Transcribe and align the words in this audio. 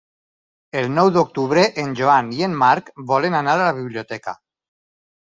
El 0.79 0.89
nou 0.93 1.11
d'octubre 1.17 1.67
en 1.85 1.93
Joan 2.01 2.33
i 2.39 2.49
en 2.49 2.57
Marc 2.65 2.93
volen 3.15 3.41
anar 3.45 3.57
a 3.61 3.65
la 3.67 3.81
biblioteca. 3.85 4.39